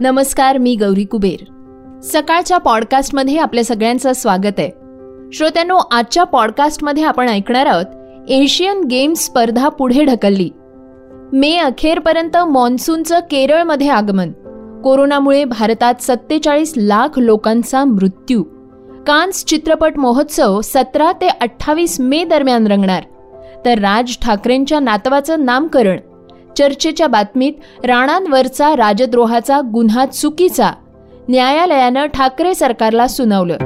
नमस्कार 0.00 0.58
मी 0.58 0.76
गौरी 0.76 1.04
कुबेर. 1.04 1.44
सकाळच्या 2.02 2.58
पॉडकास्टमध्ये 2.58 3.36
आपल्या 3.36 3.64
सगळ्यांचं 3.64 4.12
स्वागत 4.12 4.58
आहे. 4.58 4.70
श्रोत्यांनो 5.32 5.76
आजच्या 5.76 6.24
पॉडकास्टमध्ये 6.24 7.02
आपण 7.02 7.28
ऐकणार 7.28 7.66
आहोत 7.66 7.84
एशियन 8.28 8.80
गेम्स 8.80 9.24
स्पर्धा 9.24 9.68
पुढे 9.68 10.04
ढकलली. 10.04 10.50
मे 11.32 11.56
अखेरपर्यंत 11.56 12.36
मान्सूनचं 12.36 13.18
केरळमध्ये 13.18 13.88
आगमन. 13.88 14.32
कोरोनामुळे 14.84 15.44
भारतात 15.44 15.94
सत्तेचाळीस 16.00 16.72
लाख 16.76 17.18
लोकांचा 17.18 17.84
मृत्यू. 17.84 18.42
कान्स 19.06 19.44
चित्रपट 19.44 19.98
महोत्सव 19.98 20.60
सतरा 20.60 21.12
ते 21.12 21.28
अठ्ठावीस 21.28 22.00
मे 22.00 22.24
दरम्यान 22.24 22.66
रंगणार. 22.66 23.02
तर 23.64 23.78
राज 23.78 24.18
ठाकरेंच्या 24.22 24.80
नातवाचं 24.80 25.44
नामकरण. 25.44 25.96
चर्चेच्या 26.56 27.06
बातमीत 27.06 27.52
राणांवरचा 27.84 28.76
राजद्रोहाचा 28.76 29.60
गुन्हा 29.60 30.06
चुकीचा 30.06 30.70
न्यायालयानं 31.28 32.06
ठाकरे 32.06 32.54
सरकारला 32.54 33.06
सुनावलं. 33.06 33.56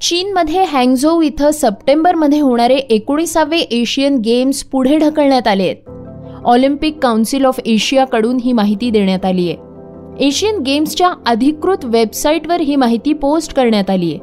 चीनमध्ये 0.00 0.64
हँगझोऊ 0.64 1.22
इथं 1.22 1.50
सप्टेंबरमध्ये 1.50 2.40
होणारे 2.40 2.74
एकोणीसावे 2.74 3.58
एशियन 3.58 4.16
गेम्स 4.16 4.64
पुढे 4.64 4.98
ढकलण्यात 4.98 5.48
आले 5.48 5.62
आहेत. 5.62 5.76
ऑलिम्पिक 6.44 6.98
काउन्सिल 6.98 7.44
ऑफ 7.44 7.60
एशियाकडून 7.66 8.36
ही 8.44 8.52
माहिती 8.52 8.90
देण्यात 8.90 9.24
आली 9.24 9.48
आहे. 9.48 9.56
एशियन 10.26 10.58
गेम्सच्या 10.58 11.10
अधिकृत 11.26 11.84
वेबसाईटवर 11.84 12.60
ही 12.60 12.76
माहिती 12.76 13.12
पोस्ट 13.12 13.54
करण्यात 13.54 13.90
आली 13.90 14.12
आहे. 14.12 14.18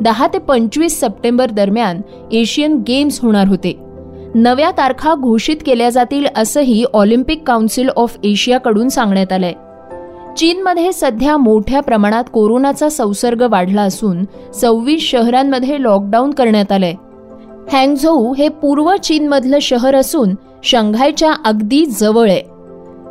दहा 0.00 0.26
ते 0.26 0.38
पंचवीस 0.38 1.00
सप्टेंबर 1.00 1.50
दरम्यान 1.50 2.00
एशियन 2.32 2.82
गेम्स 2.88 3.20
होणार 3.20 3.48
होते. 3.48 3.89
नव्या 4.34 4.70
तारखा 4.70 5.14
घोषित 5.14 5.56
केल्या 5.66 5.90
जातील 5.90 6.26
असंही 6.36 6.84
ऑलिम्पिक 6.94 7.42
काउन्सिल 7.46 7.88
ऑफ 7.88 8.16
एशियाकडून 8.24 8.88
सांगण्यात 8.88 9.32
आलंय. 9.32 9.52
चीनमध्ये 10.36 10.92
सध्या 10.92 11.36
मोठ्या 11.36 11.80
प्रमाणात 11.80 12.24
कोरोनाचा 12.32 12.88
संसर्ग 12.88 13.46
वाढला 13.50 13.82
असून 13.82 14.24
सव्वीस 14.54 15.02
शहरांमध्ये 15.02 15.82
लॉकडाऊन 15.82 16.30
करण्यात 16.30 16.72
आलंय. 16.72 16.94
हँगझोऊ 17.72 18.34
हे 18.34 18.48
पूर्व 18.48 18.96
चीनमधलं 18.96 19.58
शहर 19.62 19.94
असून 19.94 20.34
शंघायच्या 20.64 21.32
अगदी 21.44 21.86
जवळ 21.86 22.30
आहे. 22.30 22.42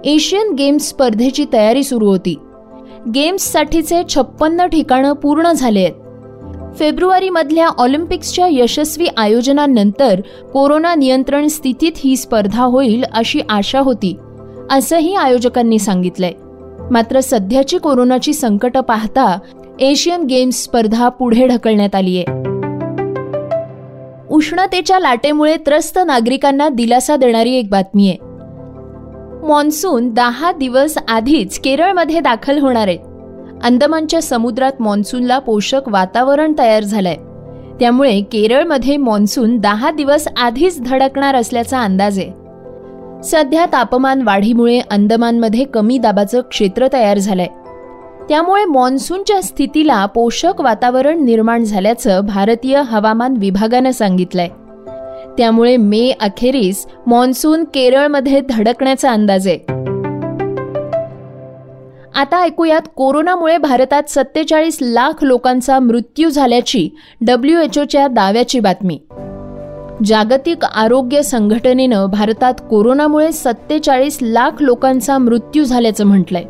एशियन 0.06 0.54
गेम्स 0.54 0.90
स्पर्धेची 0.90 1.46
तयारी 1.54 1.84
सुरू 1.84 2.08
होती. 2.08 2.40
गेम्ससाठीचे 3.16 4.04
छप्पन्न 4.10 4.66
ठिकाणं 4.66 5.14
पूर्ण 5.14 5.52
झाले 5.52 5.80
आहेत. 5.80 5.94
फेब्रुवारीमधल्या 6.78 7.68
ऑलिम्पिक्सच्या 7.68 8.48
यशस्वी 8.50 9.08
आयोजनानंतर 9.18 10.22
कोरोना 10.54 10.96
नियंत्रण 10.96 11.48
स्थितीत 11.48 11.92
ही 11.98 12.18
स्पर्धा 12.18 12.64
होईल 12.64 13.04
अशी 13.12 13.42
आशा 13.50 13.80
होती 13.80 14.18
असंही 14.72 15.16
आयोजकांनी 15.16 15.80
सांगितलंय. 15.80 16.32
मात्र 16.92 17.20
सध्याची 17.20 17.78
कोरोनाची 17.78 18.34
संकट 18.34 18.78
पाहता 18.78 19.40
एशियन 19.80 20.24
गेम्स 20.24 20.64
स्पर्धा 20.64 21.10
पुढे 21.10 21.48
ढकलण्यात 21.48 21.96
आली 21.96 22.18
आहे. 22.18 22.50
उष्णतेच्या 24.30 25.00
लाटेमुळे 25.00 25.56
त्रस्त 25.58 26.00
नागरिकांना 26.06 26.70
दिलासा 26.70 27.16
देणारी 27.16 27.56
एक 27.56 27.70
बातमी 27.70 28.10
आहे. 28.10 28.18
मॉन्सून 29.48 30.14
दहा 30.14 30.52
दिवस 30.52 30.98
आधीच 31.08 31.60
केरळमध्ये 31.60 32.20
दाखल 32.20 32.60
होणार 32.60 32.88
आहेत 32.88 33.00
अंदमानच्या 33.64 34.22
समुद्रात 34.22 34.72
मॉन्सूनला 34.80 35.40
पोषक 35.40 35.82
वातावरण 35.88 36.54
तयार 36.60 36.84
झालंय. 36.84 37.16
त्यामुळे 37.80 38.22
केरळमध्ये 38.22 38.98
मॉन्सून 38.98 39.58
दहा 39.58 39.92
दिवस 39.92 40.28
आधीच 40.38 40.82
धडकणार 40.82 41.36
असल्याचा 41.36 41.82
अंदाज 41.82 42.20
आहे. 42.20 42.32
सध्या 43.24 43.66
तापमान 43.66 44.22
वाढीमुळे 44.22 44.80
अंदमानमध्ये 44.92 45.64
कमी 45.64 45.98
दाबाचं 45.98 46.42
क्षेत्र 46.42 46.88
तयार 46.94 47.18
झालंय. 47.18 47.48
त्यामुळे 48.30 48.66
मान्सूनच्या 48.66 49.42
स्थितीला 49.42 50.06
पोषक 50.06 50.62
वातावरण 50.62 51.24
निर्माण 51.24 51.64
झाल्याचं 51.64 52.22
भारतीय 52.26 52.82
हवामान 52.86 53.36
विभागानं 53.38 53.92
सांगितलंय. 53.92 54.48
त्यामुळे 55.38 55.78
मे 55.78 56.12
अखेरीस 56.22 56.88
मान्सून 57.08 57.64
केरळमध्ये 57.64 58.42
धडकण्याचा 58.50 59.12
अंदाज 59.12 59.48
आहे. 59.48 59.79
आता 62.16 62.42
ऐकूयात 62.42 62.82
कोरोनामुळे 62.96 63.58
भारतात 63.58 64.04
सत्तेचाळीस 64.10 64.78
लाख 64.82 65.24
लोकांचा 65.24 65.80
मृत्यू 65.80 66.30
झाल्याची 66.30 66.90
डब्ल्यू 67.22 67.60
एच 67.60 67.80
ओच्या 67.80 68.08
दाव्याची 68.08 68.60
बातमी. 68.60 69.00
जागतिक 70.06 70.66
आरोग्य 70.66 71.22
संघटनेनं 71.22 72.06
भारतात 72.06 72.54
कोरोनामुळे 72.70 73.32
सत्तेचाळीस 73.32 74.18
लाख 74.22 74.52
लोकांचा 74.60 75.18
मृत्यू 75.18 75.64
झाल्याचं 75.64 76.06
म्हटलंय. 76.06 76.44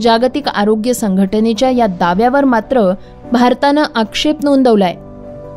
जागतिक 0.00 0.48
आरोग्य 0.48 0.92
संघटनेच्या 0.92 1.70
या 1.70 1.86
दाव्यावर 1.86 2.44
मात्र 2.44 2.92
भारतानं 3.32 3.82
आक्षेप 3.94 4.36
नोंदवलाय. 4.44 4.94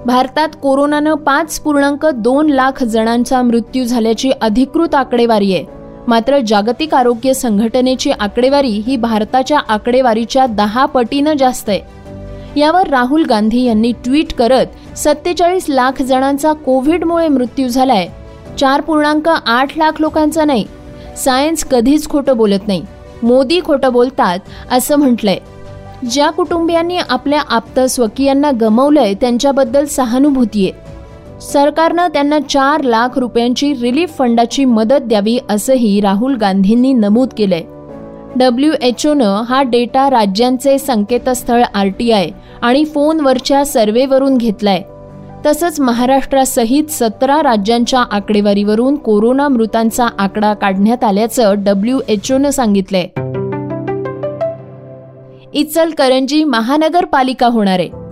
भारतात 0.05 0.49
कोरोनानं 0.61 1.13
पाच 1.13 1.59
पूर्णांक 1.59 2.05
दोन 2.05 2.49
लाख 2.49 2.83
जणांचा 2.83 3.41
मृत्यू 3.41 3.83
झाल्याची 3.83 4.31
अधिकृत 4.41 4.95
आकडेवारी 4.95 5.53
आहे. 5.53 5.78
मात्र 6.09 6.39
जागतिक 6.47 6.93
आरोग्य 6.93 7.33
संघटनेची 7.33 8.11
आकडेवारी 8.11 8.67
ही 8.67 8.95
भारताच्या 8.95 9.59
आकडेवारीच्या 9.67 10.45
दहा 10.45 10.85
पटीनं 10.85 11.33
जास्त 11.33 11.69
आहे. 11.69 11.81
यावर 12.59 12.87
राहुल 12.87 13.25
गांधी 13.25 13.63
यांनी 13.63 13.91
ट्विट 13.91 14.33
करत 14.33 14.97
सत्तेचाळीस 14.97 15.65
लाख 15.69 16.01
जणांचा 16.01 16.53
कोविडमुळे 16.53 17.27
मृत्यू 17.27 17.67
झालाय. 17.67 18.07
चार 18.59 18.81
पूर्णांक 18.81 19.29
आठ 19.45 19.77
लाख 19.77 19.91
लोकांचा 19.99 20.45
नाही. 20.45 20.65
सायन्स 21.17 21.63
कधीच 21.63 22.09
खोटं 22.09 22.37
बोलत 22.37 22.67
नाही. 22.67 22.85
मोदी 23.23 23.61
खोटं 23.65 23.93
बोलतात 23.93 24.39
असं 24.71 24.95
म्हटलंय. 24.95 25.37
ज्या 26.11 26.29
कुटुंबियांनी 26.29 26.97
आपल्या 26.97 27.41
आप्त 27.49 27.79
स्वकीयांना 27.79 28.51
गमवलंय 28.61 29.13
त्यांच्याबद्दल 29.13 29.85
सहानुभूती 29.85 30.69
आहे. 30.69 30.88
सरकारनं 31.41 32.07
त्यांना 32.07 32.39
चार 32.39 32.81
लाख 32.81 33.17
रुपयांची 33.17 33.73
रिलीफ 33.81 34.17
फंडाची 34.17 34.65
मदत 34.65 35.01
द्यावी 35.01 35.39
असंही 35.49 36.01
राहुल 36.01 36.35
गांधींनी 36.35 36.93
नमूद 36.93 37.29
केलंय. 37.37 37.61
डब्ल्यू 38.35 38.73
एच 38.81 39.07
ओनं 39.07 39.41
हा 39.49 39.63
डेटा 39.63 40.09
राज्यांचे 40.09 40.77
संकेतस्थळ 40.77 41.63
आर 41.73 41.87
टी 41.87 42.11
आय 42.11 42.29
आणि 42.61 42.85
फोनवरच्या 42.85 43.65
सर्व्हेवरून 43.65 44.37
घेतलाय. 44.37 44.81
तसंच 45.45 45.79
महाराष्ट्रासहित 45.79 46.83
सतरा 46.89 47.43
राज्यांच्या 47.43 48.03
आकडेवारीवरून 48.11 48.95
कोरोना 48.95 49.47
मृतांचा 49.47 50.07
आकडा 50.19 50.53
काढण्यात 50.53 51.03
आल्याचं 51.03 51.53
डब्ल्यू 51.57 51.99
एच 52.07 52.31
ओनं 52.31 52.49
सांगितलंय. 52.49 53.07
इचलकरंजी 55.53 56.43
महानगरपालिका 56.43 57.47
होणार. 57.47 57.79
आहे 57.79 58.08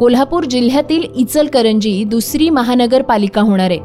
कोल्हापूर 0.00 0.44
जिल्ह्यातील 0.44 1.02
इचलकरंजी 1.16 2.04
दुसरी 2.04 2.50
महानगरपालिका 2.50 3.40
होणार 3.40 3.70
आहे. 3.70 3.78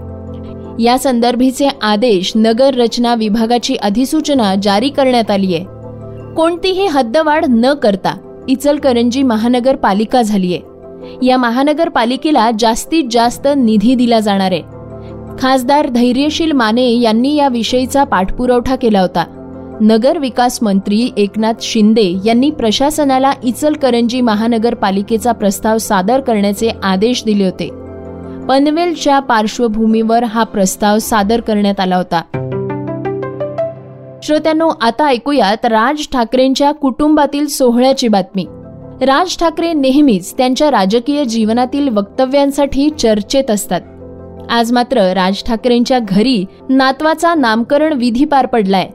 या 0.83 0.97
संदर्भीचे 0.97 1.67
आदेश 1.81 2.31
नगर 2.35 2.73
रचना 2.73 3.15
विभागाची 3.15 3.75
अधिसूचना 3.75 4.55
जारी 4.63 4.89
करण्यात 4.89 5.31
आली 5.31 5.55
आहे. 5.55 5.65
कोणतीही 6.35 6.87
हद्दवाढ 6.87 7.45
न 7.49 7.73
करता 7.73 8.43
इचलकरंजी 8.47 9.23
महानगरपालिका 9.23 10.21
झालीय 10.21 10.57
या 11.25 11.37
महानगरपालिकेला 11.37 12.49
जास्तीत 12.59 13.03
जास्त 13.11 13.47
निधी 13.57 13.95
दिला 13.95 14.19
जाणार 14.19 14.51
आहे. 14.51 14.61
खासदार 15.39 15.89
धैर्यशील 15.89 16.51
माने 16.51 16.99
यांनी 16.99 17.35
या 17.35 17.47
विषयीचा 17.47 18.03
पाठपुरवठा 18.03 18.75
केला 18.75 19.01
होता. 19.01 19.42
नगर 19.81 20.17
विकास 20.17 20.59
मंत्री 20.61 21.09
एकनाथ 21.17 21.53
शिंदे 21.61 22.15
यांनी 22.25 22.51
प्रशासनाला 22.51 23.31
इचलकरंजी 23.43 24.21
महानगरपालिकेचा 24.21 25.31
प्रस्ताव 25.31 25.77
सादर 25.77 26.19
करण्याचे 26.19 26.69
आदेश 26.83 27.23
दिले 27.23 27.45
होते. 27.45 27.69
पनवेलच्या 28.49 29.19
पार्श्वभूमीवर 29.19 30.23
हा 30.23 30.43
प्रस्ताव 30.43 30.97
सादर 30.97 31.41
करण्यात 31.41 31.79
आला 31.79 31.95
होता. 31.95 32.21
श्रोत्यांनो 34.23 34.69
आता 34.81 35.05
ऐकूयात 35.05 35.65
राज 35.65 36.07
ठाकरेंच्या 36.13 36.71
कुटुंबातील 36.71 37.47
सोहळ्याची 37.47 38.07
बातमी. 38.07 38.45
राज 39.01 39.37
ठाकरे 39.37 39.73
नेहमीच 39.73 40.37
त्यांच्या 40.37 40.71
राजकीय 40.71 41.25
जीवनातील 41.25 41.89
वक्तव्यांसाठी 41.89 42.89
चर्चेत 42.89 43.51
असतात. 43.51 43.81
आज 44.49 44.71
मात्र 44.71 44.97
राज 44.97 45.43
ठाकरेंच्या 45.43 45.99
घरी 45.99 46.45
नातवाचा 46.69 47.35
नामकरण 47.35 47.93
विधी 47.93 48.25
पार 48.25 48.45
पडलाय. 48.45 48.89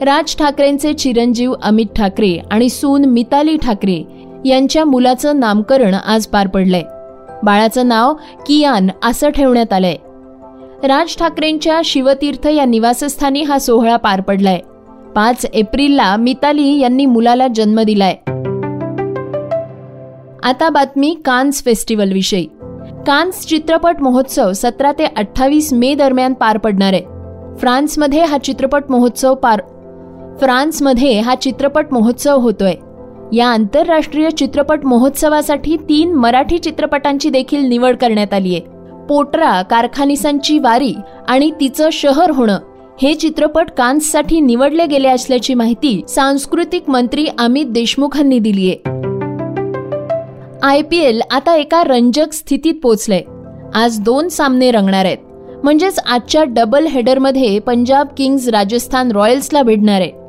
राज 0.00 0.36
ठाकरेंचे 0.36 0.92
चिरंजीव 0.92 1.54
अमित 1.62 1.86
ठाकरे 1.96 2.38
आणि 2.50 2.68
सून 2.68 3.04
मिताली 3.04 3.56
ठाकरे 3.56 4.02
यांच्या 4.44 4.84
मुलाचं 4.84 5.40
नामकरण 5.40 5.94
आज 5.94 6.26
पार 6.26 6.46
पडलंय. 6.46 6.82
बाळाचं 7.42 7.88
नाव 7.88 8.14
कियान 8.46 8.88
असं 9.04 9.30
ठेवण्यात 9.30 9.72
आलंय. 9.72 9.96
राज 10.88 11.16
ठाकरेंच्या 11.16 11.80
शिवतीर्थ 11.84 12.46
या 12.46 12.64
निवासस्थानी 12.64 13.42
हा 13.42 13.58
सोहळा 13.58 13.96
पार 13.96 14.20
पडलाय. 14.20 14.58
पाच 15.16 15.46
एप्रिलला 15.54 16.16
मिताली 16.16 16.78
यांनी 16.78 17.06
मुलाला 17.06 17.48
जन्म 17.48 17.80
दिलाय. 17.80 18.14
आता 20.42 20.68
बातमी 20.68 21.16
कान्स 21.24 21.64
फेस्टिवल 21.64 22.12
विषयी 22.12 22.46
कान्स 23.06 23.46
चित्रपट 23.46 23.96
महोत्सव 24.00 24.52
सतरा 24.52 24.92
ते 24.92 25.04
अठ्ठावीस 25.04 25.72
मे 25.72 25.94
दरम्यान 25.94 26.32
पार 26.32 26.58
पडणार 26.58 26.92
आहे. 26.92 27.02
फ्रान्समध्ये 27.58 28.24
हा 28.24 28.38
चित्रपट 28.38 28.82
महोत्सव 28.88 29.34
पार 29.34 29.60
फ्रान्समध्ये 30.40 31.20
हा 31.20 31.34
चित्रपट 31.34 31.86
महोत्सव 31.92 32.38
होतोय. 32.38 32.74
या 33.32 33.46
आंतरराष्ट्रीय 33.46 34.30
चित्रपट 34.30 34.84
महोत्सवासाठी 34.84 35.76
तीन 35.88 36.14
मराठी 36.14 36.58
चित्रपटांची 36.58 37.30
देखील 37.30 37.64
निवड 37.64 37.96
करण्यात 37.96 38.34
आली 38.34 38.54
आहे 38.54 38.60
पोटरा 39.08 39.62
कारखानिसांची 39.62 40.58
वारी 40.58 40.94
आणि 41.28 41.50
तिचं 41.60 41.88
शहर 41.92 42.30
होणं 42.30 42.58
हे 43.02 43.14
चित्रपट 43.14 43.70
कान्ससाठी 43.70 44.40
निवडले 44.40 44.86
गेले 44.86 45.08
असल्याची 45.08 45.54
माहिती 45.54 46.00
सांस्कृतिक 46.08 46.90
मंत्री 46.90 47.26
अमित 47.38 47.66
देशमुखांनी 47.66 48.38
दिली 48.38 48.70
आहे 48.70 48.90
आय 50.62 50.82
पी 50.82 50.98
एल 50.98 51.20
आता 51.30 51.56
एका 51.56 51.84
रंजक 51.84 52.32
स्थितीत 52.32 52.74
पोहोचलंय 52.82 53.22
आज 53.74 54.00
दोन 54.00 54.28
सामने 54.28 54.70
रंगणार 54.70 55.04
आहेत. 55.04 55.18
म्हणजेच 55.64 55.98
आजच्या 55.98 56.44
डबल 56.44 56.86
हेडरमध्ये 56.86 57.58
पंजाब 57.58 58.06
किंग्ज 58.16 58.48
राजस्थान 58.48 59.12
रॉयल्सला 59.12 59.62
भिडणार 59.62 60.00
आहे. 60.00 60.21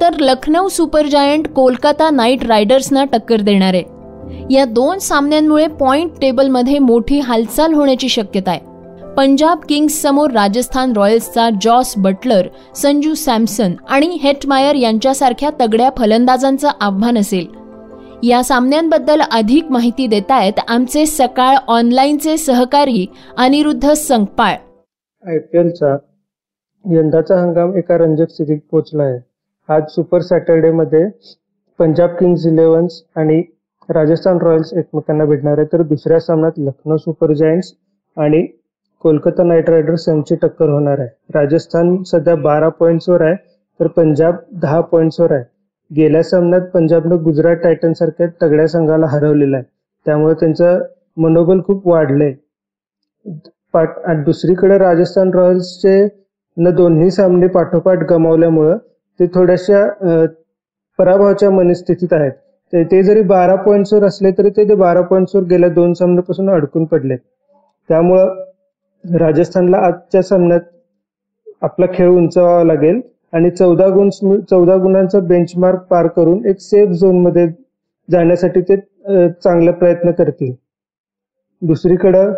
तर 0.00 0.20
Lucknow 0.20 0.66
Super 0.68 1.06
Giant 1.06 1.48
Kolkata 1.48 2.10
Knight 2.10 2.44
रायडर्सना 2.44 3.04
टक्कर 3.04 3.40
देणार. 3.40 3.74
आहे 3.74 4.44
या 4.50 4.64
दोन 4.64 4.98
सामन्यांमुळे 4.98 5.66
पॉइंट 5.80 6.12
टेबलमध्ये 6.20 6.78
मोठी 6.78 7.18
हालचाल 7.20 7.74
होण्याची 7.74 8.08
शक्यता 8.08 8.50
आहे 8.50 8.70
पंजाब 9.16 9.60
किंग्स 9.68 10.00
समोर 10.02 10.30
राजस्थान 10.30 10.92
रॉयल्सचा 10.96 11.48
जॉस 11.62 11.92
बटलर 11.96 12.46
संजू 12.76 13.14
सॅमसन 13.14 13.72
आणि 13.88 14.18
हेटमायर 14.22 14.74
यांच्यासारख्या 14.74 15.50
तगड्या 15.60 15.90
फलंदाजांचं 15.98 16.68
आव्हान 16.80 17.18
असेल. 17.18 17.46
या 18.22 18.42
सामन्यांबद्दल 18.44 19.20
अधिक 19.32 19.70
माहिती 19.70 20.06
देत 20.06 20.30
आहेत 20.30 20.60
आमचे 20.68 21.04
सकाळ 21.06 21.56
ऑनलाईनचे 21.68 22.36
सहकारी 22.36 23.06
अनिरुद्ध 23.36 23.92
संकपाळ 23.92 24.54
आय 25.24 25.38
पी 25.38 25.58
एलचा 25.58 25.96
यंदाचा 26.84 27.40
हंगाम 27.40 27.76
एका 27.76 27.98
रंजक 27.98 28.30
स्थितीत 28.30 28.60
पोहोचला 28.70 29.02
आहे. 29.02 29.18
आज 29.68 29.82
सुपर 29.88 30.20
सॅटर्डेमध्ये 30.20 31.04
पंजाब 31.78 32.10
किंग्स 32.10 32.46
इलेव्हन्स 32.46 33.02
आणि 33.16 33.42
राजस्थान 33.88 34.38
रॉयल्स 34.42 34.72
एकमेकांना 34.74 35.24
भेटणार 35.24 35.58
आहे 35.58 35.66
तर 35.72 35.82
दुसऱ्या 35.82 36.18
सामन्यात 36.20 36.58
लखनौ 36.58 36.96
सुपर 36.96 37.32
जायंट्स 37.32 37.72
आणि 38.16 38.42
कोलकाता 39.04 39.42
नाईट 39.42 39.70
रायडर्स 39.70 40.08
यांची 40.08 40.36
टक्कर 40.42 40.68
होणार 40.68 40.98
आहे. 40.98 41.08
राजस्थान 41.34 41.96
सध्या 42.02 42.34
बारा 42.36 42.68
पॉईंट्सवर 42.70 43.22
आहे 43.22 43.34
तर 43.80 43.86
पंजाब 43.86 44.34
दहा 44.52 44.80
पॉईंट्सवर 44.82 45.32
आहे. 45.32 45.44
गेल्या 45.90 46.22
सामन्यात 46.22 46.68
पंजाबनं 46.74 47.22
गुजरात 47.24 47.56
टायटन 47.56 47.92
सारख्या 47.92 48.26
तगड्या 48.42 48.68
संघाला 48.68 49.06
हरवलेलं 49.06 49.56
आहे. 49.56 49.64
त्यामुळे 50.06 50.34
त्यांचं 50.34 50.82
मनोबल 51.16 51.62
खूप 51.66 51.88
वाढलंय. 51.88 52.32
पाठ 53.74 54.08
दुसरीकडे 54.24 54.78
राजस्थान 54.78 55.34
रॉयल्सचे 55.34 56.08
न 56.56 56.74
दोन्ही 56.76 57.10
सामने 57.10 57.46
पाठोपाठ 57.48 58.10
गमावल्यामुळं 58.10 58.78
ते 59.20 59.26
थोड्याशा 59.34 59.84
पराभवाच्या 60.98 61.50
मनस्थितीत 61.50 62.12
आहेत. 62.12 62.32
ते 62.72 62.82
ते 62.84 63.02
जरी 63.02 63.22
बारा 63.22 63.54
पॉईंट्सवर 63.64 64.04
असले 64.04 64.30
तरी 64.32 64.50
ते 64.50 64.68
ते 64.68 64.74
बारा 64.74 65.00
पॉईंट्सवर 65.08 65.44
गेल्या 65.44 65.68
दोन 65.70 65.92
सामन्यापासून 65.94 66.48
अडकून 66.50 66.84
पडले 66.84 67.16
त्यामुळं 67.90 69.18
राजस्थानला 69.18 69.78
आजच्या 69.78 70.22
सामन्यात 70.22 70.60
आपला 71.62 71.86
खेळ 71.94 72.08
उंचावावा 72.10 72.62
लागेल 72.64 73.00
आणि 73.32 73.50
चौदा 73.50 73.88
गुण 73.88 74.08
चौदा 74.40 74.76
गुणांचा 74.76 75.20
बेंचमार्क 75.22 75.80
पार 75.90 76.06
करून 76.16 76.44
एक 76.46 76.60
सेफ 76.60 76.88
झोनमध्ये 76.90 77.46
जाण्यासाठी 78.08 78.60
ते 78.60 78.76
चांगला 78.78 79.70
प्रयत्न 79.72 80.10
करतील. 80.12 80.52
दुसरीकडं 81.62 82.32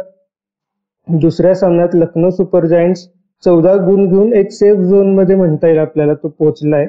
दुसऱ्या 1.09 1.55
सामन्यात 1.55 1.94
लखनौ 1.94 2.31
सुपर 2.31 2.67
जायंट्स 2.67 3.06
चौदा 3.44 3.75
गुण 3.76 4.06
घेऊन 4.08 4.32
एक 4.35 4.50
सेफ 4.52 4.76
झोनमध्ये 4.79 5.37
म्हणता 5.37 5.69
येईल 5.69 5.79
आपल्याला 5.79 6.14
तो 6.14 6.29
पोहोचलाय. 6.29 6.87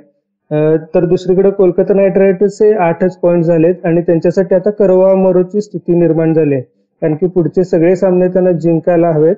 तर 0.93 1.05
दुसरीकडे 1.05 1.49
कोलकाता 1.51 1.93
नाईट 1.93 2.17
रायडर्सचे 2.17 2.71
आठच 2.73 3.17
पॉईंट 3.19 3.43
झालेत 3.43 3.85
आणि 3.85 4.01
त्यांच्यासाठी 4.01 4.55
आता 4.55 4.69
करवा 4.69 5.13
मरोची 5.15 5.61
स्थिती 5.61 5.93
निर्माण 5.99 6.33
झाली 6.33 6.53
आहे. 6.55 6.63
कारण 7.01 7.15
की 7.15 7.27
पुढचे 7.27 7.63
सगळे 7.63 7.95
सामने 7.95 8.27
त्यांना 8.27 8.51
जिंकायला 8.51 9.11
हवेत 9.11 9.35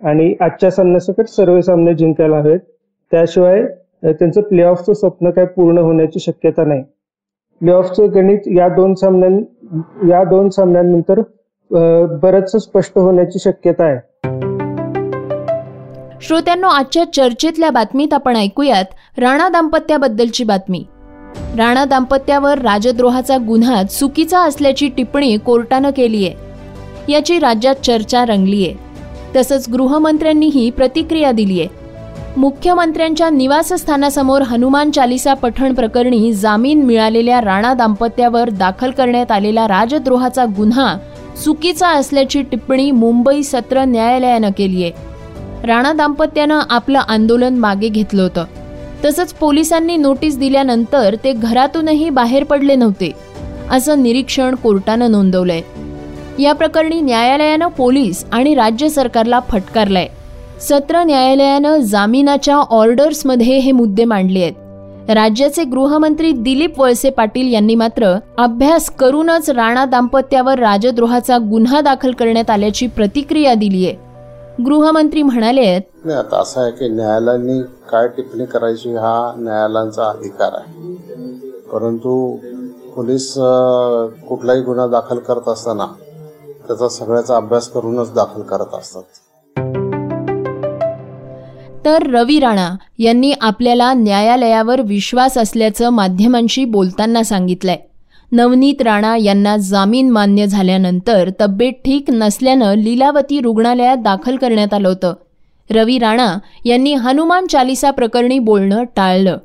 आणि 0.00 0.32
आजच्या 0.40 0.70
सामन्यासकट 0.70 1.28
सर्व 1.28 1.60
सामने 1.60 1.94
जिंकायला 1.94 2.38
हवेत. 2.38 2.58
त्याशिवाय 3.12 3.62
त्यांचं 4.02 4.40
प्ले 4.40 4.62
ऑफचं 4.62 4.92
स्वप्न 4.92 5.30
काय 5.30 5.44
पूर्ण 5.46 5.78
होण्याची 5.78 6.20
शक्यता 6.20 6.64
नाही. 6.64 6.82
प्ले 7.60 7.72
ऑफचं 7.72 8.14
गणित 8.14 8.48
या 8.56 8.68
दोन 8.68 8.94
सामन्यां 8.94 10.08
या 10.08 10.22
दोन 10.24 10.48
सामन्यांनंतर 10.48 11.20
बरंच 12.22 12.56
स्पष्ट 12.56 12.98
होण्याची 12.98 13.38
शक्यता 13.38 13.84
आहे. 13.84 13.98
श्रोत्यांनो 16.22 16.68
आजच्या 16.68 17.04
चर्चेतल्या 17.12 17.70
बातमीत 17.70 18.14
आपण 18.14 18.36
ऐकूयात 18.36 18.84
राणा 19.18 19.48
दाम्पत्याबद्दलची 19.48 20.44
बातमी. 20.44 20.84
राणा 21.58 21.84
दाम्पत्यावर 21.84 22.58
राजद्रोहाचा 22.58 23.36
गुन्हा 23.36 23.82
चुकीचा 23.82 24.40
असल्याची 24.40 24.88
टिप्पणी 24.88 25.36
कोर्टानं 25.36 25.90
केली 25.90 26.26
आहे. 26.26 27.12
याची 27.12 27.38
राज्यात 27.38 27.74
चर्चा 27.74 28.24
रंगली 28.24 28.66
आहे. 28.66 28.74
तसंच 29.36 29.68
गृहमंत्र्यांनीही 29.68 30.70
प्रतिक्रिया 30.70 31.32
दिली 31.32 31.60
आहे. 31.60 31.68
मुख्यमंत्र्यांच्या 32.36 33.30
निवासस्थानासमोर 33.30 34.42
हनुमान 34.42 34.90
चालिसा 34.90 35.34
पठण 35.34 35.74
प्रकरणी 35.74 36.32
जामीन 36.32 36.82
मिळालेल्या 36.82 37.40
राणा 37.40 37.74
दाम्पत्यावर 37.74 38.50
दाखल 38.50 38.90
करण्यात 38.90 39.32
आलेला 39.32 39.68
राजद्रोहाचा 39.68 40.44
गुन्हा 40.44 40.96
चुकीचा 41.44 41.88
असल्याची 41.88 42.42
टिप्पणी 42.42 42.90
मुंबई 42.90 43.42
सत्र 43.42 43.84
न्यायालयानं 43.84 44.50
केली 44.58 44.82
आहे. 44.82 45.07
राणा 45.64 45.92
दाम्पत्यानं 45.92 46.60
आपलं 46.70 46.98
आंदोलन 46.98 47.54
मागे 47.54 47.88
घेतलं 47.88 48.22
होतं. 48.22 48.44
तसंच 49.04 49.32
पोलिसांनी 49.32 49.96
नोटीस 49.96 50.38
दिल्यानंतर 50.38 51.16
ते 51.24 51.32
घरातूनही 51.32 52.10
बाहेर 52.10 52.44
पडले 52.44 52.74
नव्हते 52.74 53.12
असं 53.70 54.02
निरीक्षण 54.02 54.54
कोर्टानं 54.54 55.10
नोंदवलंय. 55.10 55.60
या 56.42 56.52
प्रकरणी 56.52 57.00
न्यायालयानं 57.00 57.66
पोलीस 57.66 58.24
आणि 58.32 58.54
राज्य 58.54 58.88
सरकारला 58.88 59.40
फटकारलाय. 59.48 60.06
सत्र 60.60 61.02
न्यायालयानं 61.02 61.76
जामिनाच्या 61.76 62.56
ऑर्डर्समध्ये 62.56 63.58
हे 63.58 63.72
मुद्दे 63.72 64.04
मांडले 64.04 64.42
आहेत. 64.42 64.52
राज्याचे 65.10 65.64
गृहमंत्री 65.64 66.32
दिलीप 66.32 66.80
वळसे 66.80 67.10
पाटील 67.10 67.52
यांनी 67.52 67.74
मात्र 67.74 68.18
अभ्यास 68.38 68.90
करूनच 68.90 69.50
राणा 69.50 69.84
दाम्पत्यावर 69.84 70.58
राजद्रोहाचा 70.58 71.38
गुन्हा 71.38 71.80
दाखल 71.80 72.12
करण्यात 72.12 72.50
आल्याची 72.50 72.86
प्रतिक्रिया 72.86 73.54
दिली 73.54 73.86
आहे 73.86 74.07
गृहमंत्री 74.66 75.22
म्हणाले 75.22 75.66
आता 76.12 76.40
असं 76.40 76.60
आहे 76.60 76.72
की 76.72 76.88
न्यायालयाने 76.88 77.62
काय 77.62 78.08
टिप्पणी 78.08 78.44
करायची 78.44 78.94
हा 78.94 79.32
न्यायालयांचा 79.36 80.04
अधिकार 80.04 80.52
आहे. 80.52 80.72
परंतु 81.72 82.36
पोलीस 82.96 83.34
कुठलाही 84.28 84.62
गुन्हा 84.62 84.86
दाखल 84.86 85.18
करत 85.18 85.48
असताना 85.48 85.86
त्याचा 86.66 86.88
सगळ्याचा 86.88 87.36
अभ्यास 87.36 87.68
करूनच 87.68 88.12
दाखल 88.14 88.42
करत 88.42 88.74
असतात. 88.74 89.02
तर 91.84 92.02
रवी 92.12 92.40
राणा 92.40 92.76
यांनी 92.98 93.32
आपल्याला 93.40 93.92
न्यायालयावर 93.94 94.80
विश्वास 94.80 95.38
असल्याचं 95.38 95.90
माध्यमांशी 95.90 96.64
बोलताना 96.64 97.22
सांगितलंय. 97.22 97.76
नवनीत 98.32 98.82
राणा 98.82 99.16
यांना 99.16 99.56
जामीन 99.56 100.10
मान्य 100.10 100.46
झाल्यानंतर 100.46 101.28
तब्येत 101.40 101.72
ठीक 101.84 102.10
नसल्यानं 102.10 102.74
लीलावती 102.74 103.40
रुग्णालयात 103.40 103.96
दाखल 103.96 104.36
करण्यात 104.36 104.74
आलं 104.74 104.88
होतं. 104.88 105.14
रवी 105.70 105.98
राणा 105.98 106.36
यांनी 106.64 106.92
हनुमान 106.94 107.46
चालिसा 107.46 107.90
प्रकरणी 107.90 108.38
बोलणं 108.38 108.84
टाळलं. 108.96 109.38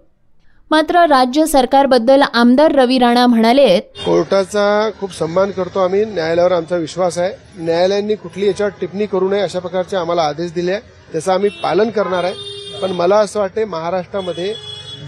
मात्र 0.72 1.06
राज्य 1.06 1.46
सरकारबद्दल 1.46 2.22
आमदार 2.34 2.72
रवी 2.72 2.98
राणा 3.00 3.25
म्हणाले 3.28 3.80
कोर्टाचा 4.06 4.90
खूप 5.00 5.13
सन्मान 5.13 5.52
करतो 5.52 5.80
आम्ही. 5.80 6.04
न्यायालयावर 6.06 6.52
आमचा 6.52 6.75
विश्वास 6.75 7.18
आहे. 7.18 7.32
न्यायालयांनी 7.60 8.16
कुठली 8.16 8.48
याच्यावर 8.48 8.72
टिप्पणी 8.82 9.06
करू 9.06 9.30
नये 9.30 9.42
अशा 9.42 9.60
प्रकारचे 9.60 9.98
आम्हाला 9.98 10.22
आदेश 10.22 10.52
दिले 10.54 10.72
आहे 10.72 10.82
त्याचं 11.12 11.32
आम्ही 11.34 11.50
पालन 11.63 11.90
करणार 11.90 12.24
आहे. 12.24 12.34
पण 12.82 12.92
मला 12.92 13.18
असं 13.18 13.40
वाटते 13.40 13.66
महाराष्ट्रामध्ये 13.66 14.54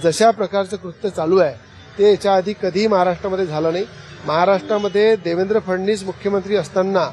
जशा 0.03 0.31
प्रकारचं 0.31 0.77
कृत्य 0.77 1.09
चालू 1.09 1.37
आहे 1.37 1.64
ते 1.97 2.09
याच्या 2.09 2.35
आधी 2.35 2.53
कधीही 2.63 2.87
महाराष्ट्रामध्ये 2.87 3.45
झालं 3.45 3.73
नाही. 3.73 3.85
महाराष्ट्रामध्ये 4.27 5.15
देवेंद्र 5.15 5.59
फडणवीस 5.59 6.03
मुख्यमंत्री 6.03 6.55
असताना 6.55 7.09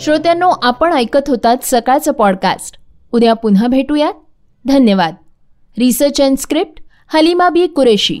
श्रोत्यांनो 0.00 0.52
आपण 0.62 0.92
ऐकत 0.92 1.28
होतात 1.28 1.56
सकाळचं 1.62 2.12
पॉडकास्ट 2.12 2.78
उद्या 3.12 3.32
पुन्हा 3.32 3.66
भेटूयात. 3.66 4.14
धन्यवाद. 4.66 5.14
Research 5.78 6.20
and 6.20 6.36
script 6.36 6.82
Halima 7.08 7.48
Bi 7.48 7.66
Qureshi. 7.66 8.20